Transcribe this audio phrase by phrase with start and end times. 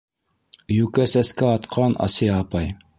[0.77, 2.77] -Йүкә сәскә атҡан, Асия апай!